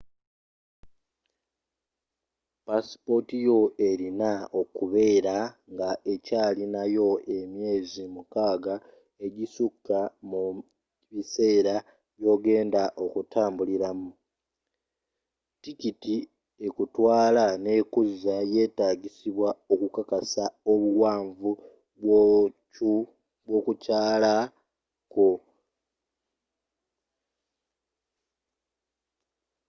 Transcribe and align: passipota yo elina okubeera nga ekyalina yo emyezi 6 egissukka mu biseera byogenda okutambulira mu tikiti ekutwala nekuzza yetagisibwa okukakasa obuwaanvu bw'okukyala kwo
passipota 2.65 3.35
yo 3.47 3.57
elina 3.89 4.29
okubeera 4.59 5.37
nga 5.73 5.89
ekyalina 6.13 6.81
yo 6.95 7.09
emyezi 7.37 8.03
6 8.07 9.23
egissukka 9.25 9.99
mu 10.29 10.43
biseera 11.11 11.75
byogenda 12.17 12.83
okutambulira 13.03 13.89
mu 14.01 14.11
tikiti 15.63 16.17
ekutwala 16.67 17.45
nekuzza 17.65 18.35
yetagisibwa 18.53 19.49
okukakasa 19.73 20.45
obuwaanvu 20.71 21.51
bw'okukyala 23.45 24.33
kwo 25.11 25.29